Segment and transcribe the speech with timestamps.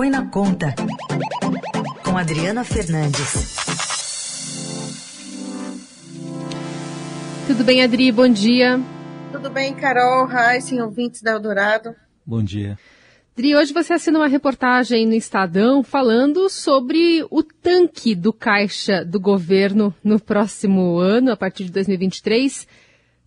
[0.00, 0.74] Põe na Conta,
[2.02, 3.54] com Adriana Fernandes.
[7.46, 8.10] Tudo bem, Adri?
[8.10, 8.80] Bom dia.
[9.30, 11.94] Tudo bem, Carol, Heisen, ouvintes da Eldorado.
[12.24, 12.78] Bom dia.
[13.36, 19.20] Adri, hoje você assina uma reportagem no Estadão falando sobre o tanque do caixa do
[19.20, 22.66] governo no próximo ano, a partir de 2023,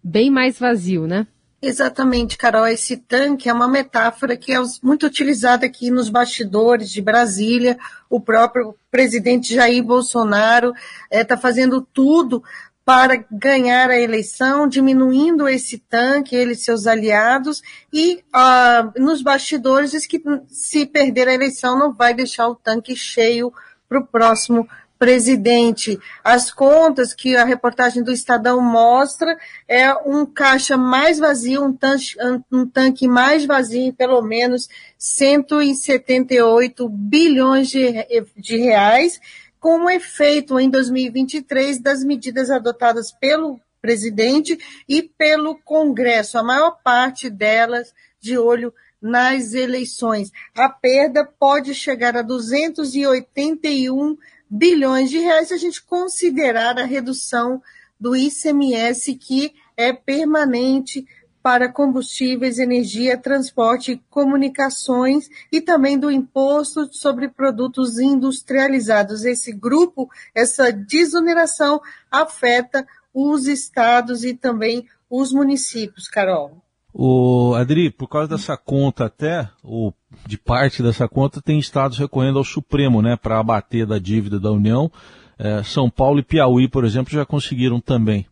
[0.04, 1.28] bem mais vazio, né?
[1.66, 2.68] Exatamente, Carol.
[2.68, 7.80] Esse tanque é uma metáfora que é muito utilizada aqui nos bastidores de Brasília.
[8.10, 10.74] O próprio presidente Jair Bolsonaro
[11.10, 12.44] está eh, é, fazendo tudo
[12.84, 19.92] para ganhar a eleição, diminuindo esse tanque, ele e seus aliados, e uh, nos bastidores
[19.92, 23.54] diz que se perder a eleição não vai deixar o tanque cheio
[23.88, 26.00] para o próximo presidente.
[26.24, 32.16] As contas que a reportagem do Estadão mostra é um caixa mais vazio, um tanque,
[32.52, 37.92] um tanque mais vazio, pelo menos 178 bilhões de,
[38.38, 39.20] de reais,
[39.60, 44.58] com o efeito em 2023 das medidas adotadas pelo presidente
[44.88, 50.32] e pelo Congresso, a maior parte delas de olho nas eleições.
[50.56, 54.18] A perda pode chegar a 281
[54.50, 57.62] bilhões de reais se a gente considerar a redução
[58.00, 61.06] do ICMS que é permanente
[61.44, 69.26] para combustíveis, energia, transporte, comunicações e também do imposto sobre produtos industrializados.
[69.26, 76.64] Esse grupo, essa desoneração afeta os estados e também os municípios, Carol.
[76.94, 79.94] O Adri, por causa dessa conta até, ou
[80.28, 84.52] de parte dessa conta, tem estados recorrendo ao Supremo, né, para abater da dívida da
[84.52, 84.92] União.
[85.40, 88.28] É, São Paulo e Piauí, por exemplo, já conseguiram também.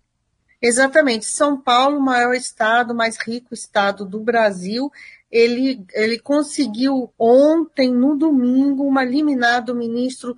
[0.62, 1.26] Exatamente.
[1.26, 4.92] São Paulo, o maior estado, mais rico estado do Brasil,
[5.31, 10.36] ele, ele conseguiu ontem, no domingo, uma liminar do ministro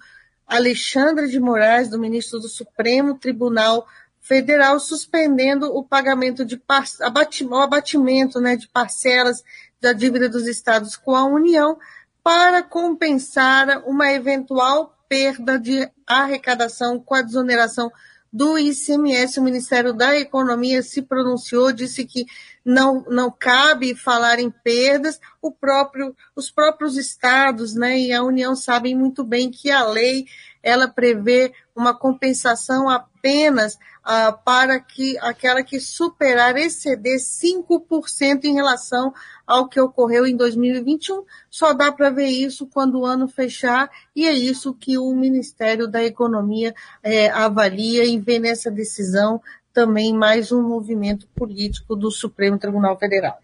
[0.48, 3.86] Alexandre de Moraes, do ministro do Supremo Tribunal
[4.24, 6.60] Federal, suspendendo o pagamento de
[7.02, 9.44] abatimento, abatimento né, de parcelas
[9.82, 11.78] da dívida dos estados com a União
[12.24, 17.92] para compensar uma eventual perda de arrecadação com a desoneração
[18.32, 19.42] do ICMS.
[19.42, 22.26] O Ministério da Economia se pronunciou, disse que
[22.66, 25.20] não, não cabe falar em perdas.
[25.42, 30.26] O próprio, os próprios estados né, e a União sabem muito bem que a lei
[30.62, 39.14] ela prevê uma compensação apenas ah, para que aquela que superar, exceder 5% em relação
[39.46, 41.26] ao que ocorreu em 2021.
[41.50, 45.88] Só dá para ver isso quando o ano fechar, e é isso que o Ministério
[45.88, 49.42] da Economia é, avalia e vê nessa decisão
[49.74, 53.38] também mais um movimento político do Supremo Tribunal Federal.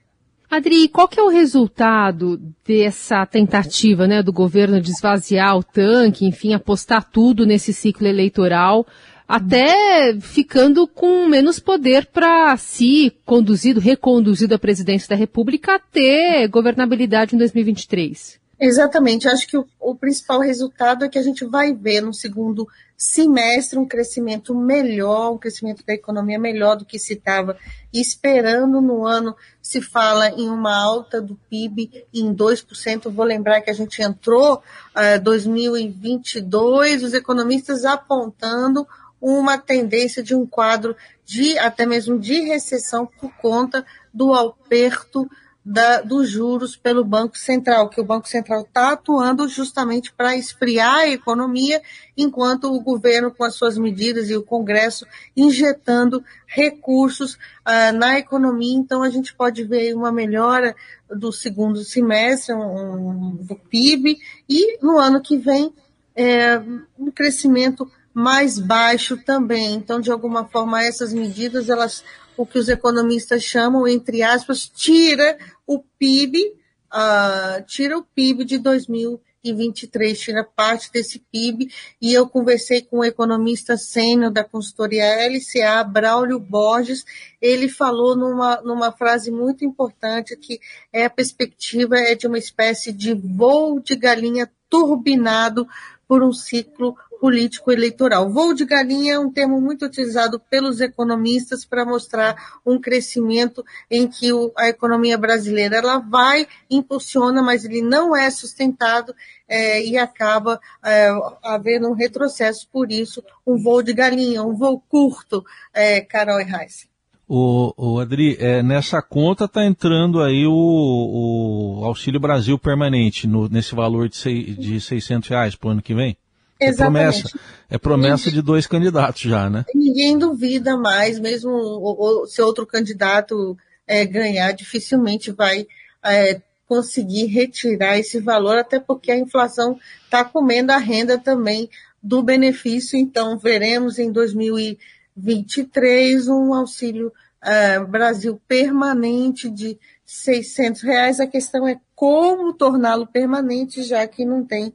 [0.49, 6.25] Adri, qual que é o resultado dessa tentativa né, do governo de esvaziar o tanque,
[6.25, 8.85] enfim, apostar tudo nesse ciclo eleitoral,
[9.27, 17.35] até ficando com menos poder para se conduzido, reconduzido à presidência da República ter governabilidade
[17.35, 18.39] em 2023?
[18.59, 19.27] Exatamente.
[19.27, 23.79] Acho que o, o, principal resultado é que a gente vai ver no segundo semestre
[23.79, 27.57] um crescimento melhor, um crescimento da economia melhor do que se estava
[27.93, 29.33] esperando no ano.
[29.61, 33.09] Se fala em uma alta do PIB em 2%.
[33.09, 38.85] Vou lembrar que a gente entrou uh, 2022, os economistas apontando
[39.21, 45.29] uma tendência de um quadro de até mesmo de recessão por conta do aperto
[45.63, 50.95] da, dos juros pelo Banco Central, que o Banco Central está atuando justamente para esfriar
[50.95, 51.81] a economia,
[52.17, 55.05] enquanto o governo, com as suas medidas, e o Congresso
[55.35, 58.77] injetando recursos uh, na economia.
[58.77, 60.75] Então, a gente pode ver uma melhora
[61.09, 64.17] do segundo semestre um, do PIB
[64.47, 65.73] e no ano que vem
[66.15, 66.59] é,
[66.97, 69.75] um crescimento mais baixo também.
[69.75, 72.03] Então, de alguma forma, essas medidas, elas
[72.39, 76.55] o que os economistas chamam, entre aspas, tira o PIB, uh,
[76.89, 81.69] ah, tira o PIB de 2023, tira parte desse PIB,
[82.01, 87.03] e eu conversei com o economista sênior da consultoria LCA, Braulio Borges,
[87.41, 90.61] ele falou numa, numa frase muito importante que
[90.93, 95.67] é a perspectiva é de uma espécie de voo de galinha turbinado
[96.07, 98.29] por um ciclo político eleitoral.
[98.29, 102.35] Voo de galinha é um termo muito utilizado pelos economistas para mostrar
[102.65, 109.13] um crescimento em que a economia brasileira ela vai, impulsiona, mas ele não é sustentado
[109.47, 111.09] é, e acaba é,
[111.43, 112.67] havendo um retrocesso.
[112.71, 115.43] Por isso, um voo de galinha, um voo curto,
[115.73, 116.87] é, Carol e Reis.
[117.31, 123.47] O, o Adri, é, nessa conta está entrando aí o, o, Auxílio Brasil permanente, no,
[123.47, 126.17] nesse valor de, sei, de 600 reais para o ano que vem?
[126.59, 127.19] É Exatamente.
[127.19, 127.39] É promessa,
[127.69, 129.65] é promessa de dois candidatos já, né?
[129.73, 133.57] Ninguém duvida mais, mesmo se outro candidato
[133.87, 135.65] é, ganhar, dificilmente vai
[136.03, 141.69] é, conseguir retirar esse valor, até porque a inflação está comendo a renda também
[142.01, 142.97] do benefício.
[142.97, 147.11] Então, veremos em 2020 23, um auxílio
[147.43, 151.19] uh, Brasil permanente de 600 reais.
[151.19, 154.73] A questão é como torná-lo permanente, já que não tem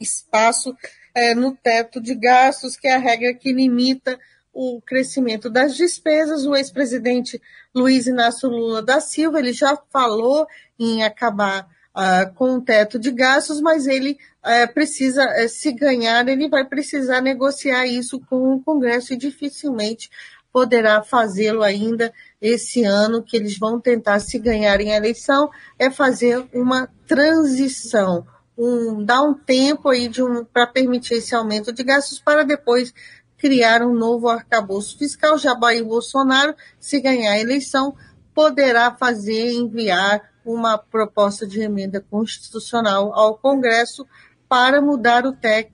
[0.00, 0.76] espaço
[1.16, 4.18] uh, no teto de gastos, que é a regra que limita
[4.52, 6.46] o crescimento das despesas.
[6.46, 7.40] O ex-presidente
[7.74, 10.46] Luiz Inácio Lula da Silva, ele já falou
[10.78, 16.28] em acabar uh, com o teto de gastos, mas ele uh, precisa, uh, se ganhar,
[16.28, 20.10] ele vai precisar negociar isso com o Congresso e dificilmente
[20.52, 22.10] poderá fazê-lo ainda
[22.40, 29.04] esse ano, que eles vão tentar, se ganharem a eleição, é fazer uma transição, um,
[29.04, 32.92] dar um tempo aí um, para permitir esse aumento de gastos para depois
[33.36, 35.38] criar um novo arcabouço fiscal.
[35.38, 37.94] Jair Bolsonaro, se ganhar a eleição,
[38.34, 44.06] poderá fazer, enviar uma proposta de emenda constitucional ao Congresso
[44.48, 45.72] para mudar o teto,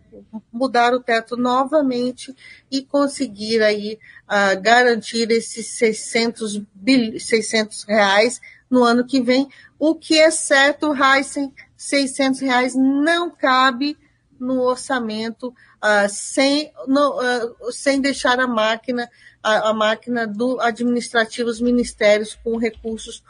[0.51, 2.35] mudar o teto novamente
[2.71, 6.63] e conseguir aí uh, garantir esses 600,
[7.19, 8.41] 600 reais
[8.71, 9.49] no ano que vem,
[9.79, 11.53] o que é certo, Heisen,
[11.83, 13.99] 600 reais não cabe
[14.39, 19.11] no orçamento uh, sem, no, uh, sem deixar a máquina,
[19.43, 23.23] a, a máquina do administrativo, os ministérios com recursos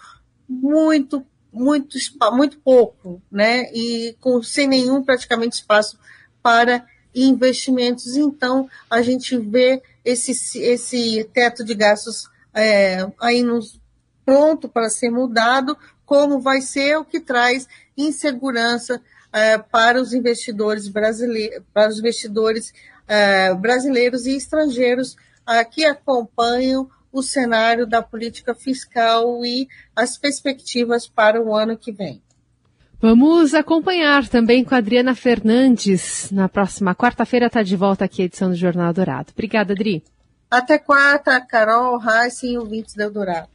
[0.48, 1.98] muito muito,
[2.32, 3.70] muito pouco, né?
[3.74, 5.98] E com, sem nenhum praticamente espaço
[6.42, 8.16] para investimentos.
[8.16, 13.78] Então, a gente vê esse, esse teto de gastos é, aí nos,
[14.24, 15.76] pronto para ser mudado,
[16.12, 17.66] como vai ser o que traz
[17.96, 19.00] insegurança
[19.32, 22.74] é, para os investidores brasileiros, para os investidores
[23.08, 25.16] é, brasileiros e estrangeiros
[25.48, 29.66] é, que acompanham o cenário da política fiscal e
[29.96, 32.22] as perspectivas para o ano que vem.
[33.00, 36.30] Vamos acompanhar também com a Adriana Fernandes.
[36.30, 39.32] Na próxima quarta-feira está de volta aqui a edição do Jornal Dourado.
[39.32, 40.04] Obrigada, Adri.
[40.50, 43.51] Até quarta, Carol, Heisen e ouvintes do Eldorado.